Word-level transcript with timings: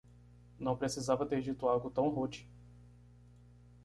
Não 0.59 0.75
precisava 0.75 1.27
ter 1.27 1.41
dito 1.43 1.67
algo 1.67 1.91
tão 1.91 2.09
rude 2.09 2.49